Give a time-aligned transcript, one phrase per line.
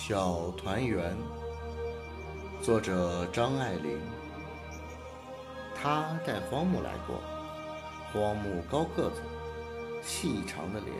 [0.00, 1.14] 小团圆，
[2.62, 4.00] 作者张爱玲。
[5.74, 7.16] 他带荒木来过，
[8.12, 9.20] 荒木高个子，
[10.00, 10.94] 细长的脸，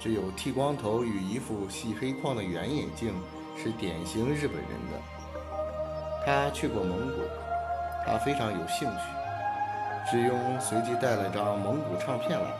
[0.00, 3.14] 只有剃光头与一副细黑框的圆眼镜
[3.54, 4.98] 是典型日本人的。
[6.24, 7.20] 他去过蒙古，
[8.06, 10.10] 他非常有兴趣。
[10.10, 12.50] 志庸随即带了张蒙古唱片来，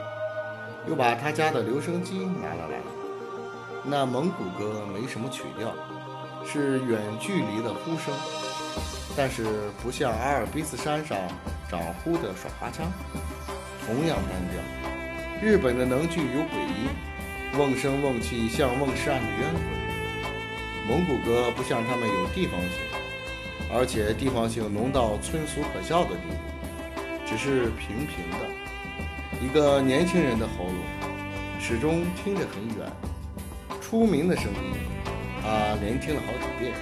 [0.87, 3.02] 又把他家的留声机拿了来。
[3.85, 5.75] 那蒙古歌没什么曲调，
[6.47, 8.15] 是远距离的呼声，
[9.17, 9.45] 但是
[9.83, 11.19] 不像阿尔卑斯山上
[11.69, 12.87] 长呼的耍花枪，
[13.85, 14.63] 同样单调。
[15.43, 16.89] 日本的能剧有鬼音，
[17.59, 19.61] 瓮声瓮气像瓮氏案的冤魂。
[20.87, 22.71] 蒙古歌不像他们有地方性，
[23.75, 28.47] 而且地方性浓到村俗可笑的地步，只是平平的。
[29.41, 32.87] 一个年轻人的喉咙，始终听着很远。
[33.93, 34.73] 出名的声音，
[35.43, 36.73] 他连听了好几遍，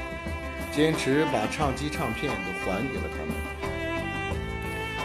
[0.71, 3.35] 坚持把唱机唱片都还给了他们。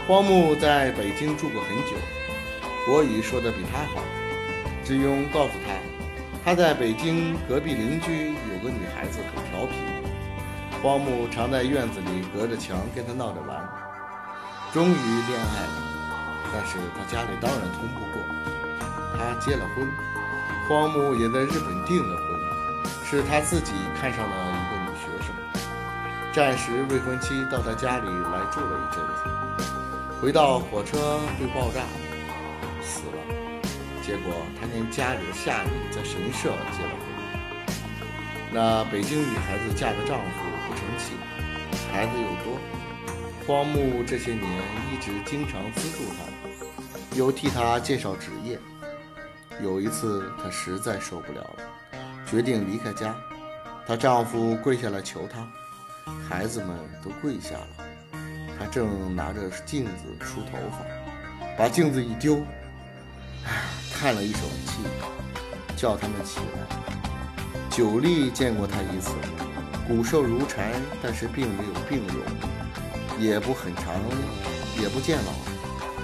[0.08, 1.98] 荒木在北京住过很久，
[2.86, 4.04] 国语说得比他好。
[4.84, 5.74] 志庸告诉他，
[6.46, 9.74] 他在北京隔壁邻居有个女孩子很调皮，
[10.84, 13.68] 荒木常在院子里隔着墙跟她闹着玩。
[14.72, 18.22] 终于恋爱了，但是他家里当然通不过，
[19.18, 19.90] 他结了婚。
[20.68, 22.26] 荒木也在日本订了婚，
[23.06, 23.72] 是他自己
[24.02, 25.30] 看上了一个女学生，
[26.34, 29.22] 暂时未婚妻到他家里来住了一阵子，
[30.20, 31.82] 回到火车被爆炸
[32.82, 33.18] 死了，
[34.02, 37.06] 结果他跟家里的夏女在神社结了婚。
[38.52, 41.14] 那北京女孩子嫁的丈夫不成器，
[41.94, 42.60] 孩子又多，
[43.46, 44.44] 荒木这些年
[44.92, 48.60] 一直经常资助她，又替她介绍职业。
[49.62, 53.16] 有一次，她实在受不了了，决定离开家。
[53.88, 55.48] 她丈夫跪下来求她，
[56.28, 57.68] 孩子们都跪下了。
[58.60, 60.86] 她正拿着镜子梳头发，
[61.58, 62.44] 把镜子一丢，
[63.46, 63.52] 唉，
[63.94, 64.84] 叹了一口气，
[65.76, 67.66] 叫他们起来。
[67.70, 69.12] 久立见过她一次，
[69.88, 70.74] 骨瘦如柴，
[71.04, 72.18] 但是并没有病容，
[73.20, 73.94] 也不很长，
[74.82, 75.32] 也不见老，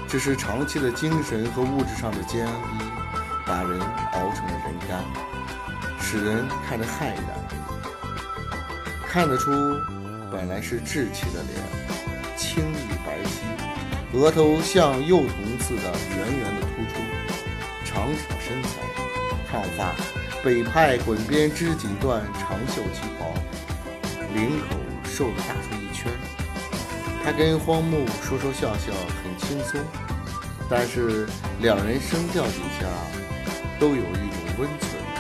[0.08, 2.91] 只是长期的精神和物质上的煎逼。
[3.52, 3.78] 把人
[4.14, 5.04] 熬成了人干，
[6.00, 7.28] 使人看着骇然。
[9.06, 9.52] 看得出，
[10.32, 11.62] 本来是稚气的脸，
[12.38, 17.02] 青玉白皙，额头像幼童似的圆圆的突出，
[17.84, 18.70] 长条身材，
[19.52, 19.94] 烫发，
[20.42, 23.34] 北派滚边织锦缎长袖旗袍，
[24.34, 26.10] 领口瘦得大出一圈。
[27.22, 29.82] 他跟荒木说说笑笑，很轻松，
[30.70, 31.28] 但是
[31.60, 32.88] 两人声调底下。
[33.82, 35.11] 都有一种温存。